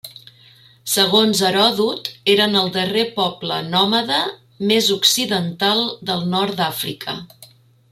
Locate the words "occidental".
4.97-5.85